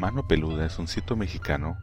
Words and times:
Mano 0.00 0.26
Peluda 0.26 0.64
es 0.64 0.78
un 0.78 0.88
sitio 0.88 1.14
mexicano 1.14 1.76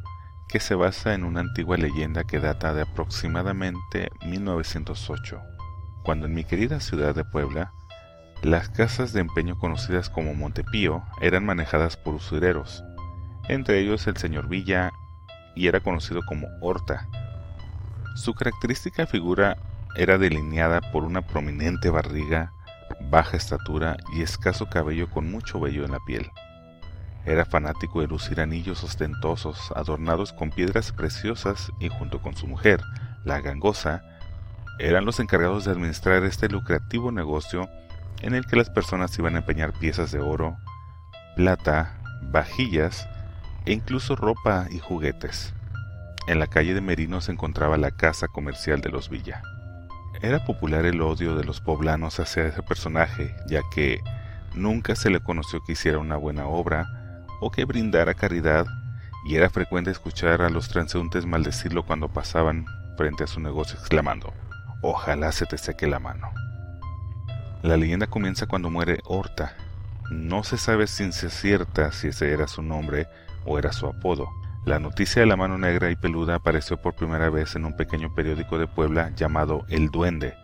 que 0.48 0.60
se 0.60 0.74
basa 0.74 1.14
en 1.14 1.24
una 1.24 1.42
antigua 1.42 1.78
leyenda 1.78 2.24
que 2.24 2.40
data 2.40 2.74
de 2.74 2.82
aproximadamente 2.82 4.10
1908, 4.26 5.40
cuando 6.02 6.26
en 6.26 6.34
mi 6.34 6.44
querida 6.44 6.80
ciudad 6.80 7.14
de 7.14 7.24
Puebla, 7.24 7.74
las 8.42 8.70
casas 8.70 9.14
de 9.14 9.20
empeño 9.20 9.60
conocidas 9.60 10.10
como 10.10 10.34
Montepío 10.34 11.04
eran 11.22 11.46
manejadas 11.46 11.96
por 11.96 12.16
usureros, 12.16 12.84
entre 13.50 13.82
ellos 13.82 14.08
el 14.08 14.18
señor 14.18 14.48
Villa, 14.48 14.92
y 15.54 15.68
era 15.68 15.82
conocido 15.82 16.22
como 16.28 16.48
Horta. 16.60 17.08
Su 18.16 18.34
característica 18.34 19.06
figura 19.06 19.58
era 19.96 20.18
delineada 20.18 20.82
por 20.92 21.04
una 21.04 21.22
prominente 21.22 21.92
barriga, 21.92 22.52
baja 23.12 23.38
estatura 23.38 23.96
y 24.12 24.24
escaso 24.24 24.68
cabello 24.72 25.08
con 25.08 25.30
mucho 25.30 25.60
vello 25.60 25.86
en 25.86 25.92
la 25.92 26.00
piel. 26.00 26.32
Era 27.28 27.44
fanático 27.44 28.00
de 28.00 28.08
lucir 28.08 28.40
anillos 28.40 28.86
ostentosos 28.86 29.74
adornados 29.76 30.32
con 30.32 30.50
piedras 30.50 30.94
preciosas 30.94 31.74
y 31.78 31.90
junto 31.90 32.22
con 32.22 32.38
su 32.38 32.48
mujer, 32.48 32.80
la 33.26 33.42
gangosa, 33.42 34.02
eran 34.80 35.04
los 35.04 35.20
encargados 35.20 35.66
de 35.66 35.72
administrar 35.72 36.24
este 36.24 36.48
lucrativo 36.48 37.12
negocio 37.12 37.68
en 38.22 38.34
el 38.34 38.46
que 38.46 38.56
las 38.56 38.70
personas 38.70 39.20
iban 39.20 39.36
a 39.36 39.40
empeñar 39.40 39.74
piezas 39.74 40.14
de 40.14 40.20
oro, 40.20 40.56
plata, 41.36 41.98
vajillas 42.22 43.10
e 43.66 43.74
incluso 43.74 44.16
ropa 44.16 44.68
y 44.72 44.80
juguetes. 44.80 45.54
En 46.28 46.40
la 46.40 46.48
calle 46.48 46.74
de 46.74 46.82
Merino 46.82 47.20
se 47.20 47.34
encontraba 47.34 47.76
la 47.76 47.92
casa 47.92 48.30
comercial 48.30 48.80
de 48.80 48.90
los 48.90 49.10
Villa. 49.10 49.42
Era 50.22 50.46
popular 50.46 50.86
el 50.86 51.02
odio 51.02 51.36
de 51.36 51.44
los 51.44 51.60
poblanos 51.60 52.22
hacia 52.22 52.48
ese 52.48 52.64
personaje, 52.64 53.36
ya 53.48 53.60
que 53.76 54.00
nunca 54.56 54.96
se 54.96 55.10
le 55.10 55.20
conoció 55.20 55.62
que 55.66 55.74
hiciera 55.74 56.00
una 56.00 56.16
buena 56.16 56.48
obra 56.48 57.04
o 57.40 57.52
que 57.52 57.66
brindara 57.66 58.14
caridad, 58.14 58.66
y 59.26 59.36
era 59.36 59.50
frecuente 59.50 59.92
escuchar 59.92 60.42
a 60.42 60.50
los 60.50 60.70
transeúntes 60.70 61.26
maldecirlo 61.26 61.84
cuando 61.84 62.08
pasaban 62.08 62.66
frente 62.98 63.24
a 63.24 63.28
su 63.28 63.40
negocio 63.40 63.78
exclamando, 63.78 64.34
ojalá 64.82 65.32
se 65.32 65.46
te 65.46 65.58
seque 65.58 65.88
la 65.88 66.00
mano. 66.00 66.32
La 67.64 67.76
leyenda 67.76 68.08
comienza 68.08 68.46
cuando 68.46 68.70
muere 68.70 69.00
Horta. 69.06 69.54
No 70.12 70.44
se 70.44 70.58
sabe 70.58 70.88
se 70.88 71.12
cierta 71.12 71.92
si 71.92 72.08
ese 72.10 72.32
era 72.32 72.48
su 72.48 72.62
nombre 72.62 73.08
o 73.46 73.60
era 73.60 73.74
su 73.74 73.88
apodo. 73.88 74.28
La 74.66 74.80
noticia 74.80 75.22
de 75.22 75.26
la 75.26 75.36
mano 75.36 75.58
negra 75.58 75.90
y 75.90 75.96
peluda 75.96 76.36
apareció 76.36 76.78
por 76.78 76.96
primera 76.96 77.30
vez 77.30 77.56
en 77.56 77.66
un 77.66 77.76
pequeño 77.76 78.14
periódico 78.14 78.58
de 78.58 78.68
Puebla 78.68 79.12
llamado 79.16 79.66
El 79.70 79.90
Duende, 79.90 80.36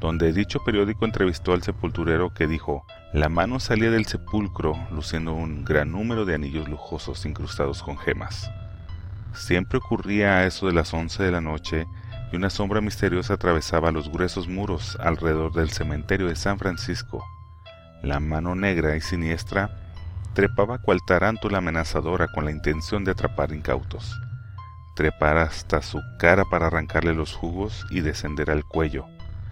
donde 0.00 0.32
dicho 0.32 0.62
periódico 0.62 1.04
entrevistó 1.04 1.52
al 1.52 1.62
sepulturero 1.62 2.32
que 2.34 2.46
dijo, 2.46 2.84
la 3.12 3.28
mano 3.28 3.60
salía 3.60 3.90
del 3.90 4.06
sepulcro 4.06 4.76
luciendo 4.90 5.32
un 5.32 5.64
gran 5.64 5.92
número 5.92 6.24
de 6.24 6.34
anillos 6.34 6.68
lujosos 6.68 7.24
incrustados 7.24 7.82
con 7.82 7.96
gemas. 7.96 8.50
Siempre 9.32 9.78
ocurría 9.78 10.38
a 10.38 10.46
eso 10.46 10.66
de 10.66 10.74
las 10.74 10.92
once 10.92 11.22
de 11.22 11.30
la 11.30 11.40
noche 11.40 11.86
y 12.32 12.36
una 12.36 12.50
sombra 12.50 12.80
misteriosa 12.80 13.34
atravesaba 13.34 13.92
los 13.92 14.10
gruesos 14.10 14.48
muros 14.48 14.98
alrededor 15.00 15.52
del 15.52 15.70
cementerio 15.70 16.26
de 16.26 16.36
San 16.36 16.58
Francisco. 16.58 17.24
La 18.02 18.20
mano 18.20 18.54
negra 18.54 18.96
y 18.96 19.00
siniestra 19.00 19.70
trepaba 20.34 20.78
cual 20.78 21.00
tarántula 21.06 21.58
amenazadora 21.58 22.28
con 22.28 22.44
la 22.44 22.50
intención 22.50 23.04
de 23.04 23.12
atrapar 23.12 23.52
incautos. 23.52 24.14
Trepar 24.94 25.38
hasta 25.38 25.80
su 25.80 26.00
cara 26.18 26.44
para 26.50 26.66
arrancarle 26.66 27.14
los 27.14 27.34
jugos 27.34 27.86
y 27.90 28.00
descender 28.00 28.50
al 28.50 28.64
cuello 28.64 29.06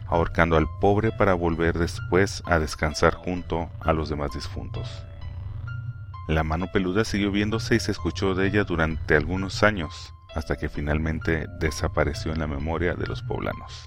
ahorcando 0.06 0.56
al 0.56 0.66
pobre 0.80 1.12
para 1.12 1.34
volver 1.34 1.78
después 1.78 2.42
a 2.47 2.58
descansar 2.58 3.14
junto 3.14 3.70
a 3.80 3.92
los 3.92 4.08
demás 4.08 4.33
difuntos. 4.33 5.05
La 6.28 6.42
mano 6.42 6.66
peluda 6.72 7.05
siguió 7.05 7.30
viéndose 7.30 7.74
y 7.74 7.80
se 7.80 7.92
escuchó 7.92 8.34
de 8.34 8.46
ella 8.46 8.64
durante 8.64 9.16
algunos 9.16 9.62
años, 9.62 10.14
hasta 10.34 10.56
que 10.56 10.69
finalmente 10.69 11.46
desapareció 11.61 12.33
en 12.33 12.41
la 12.41 12.46
memoria 12.46 12.95
de 12.95 13.06
los 13.06 13.23
poblanos. 13.23 13.83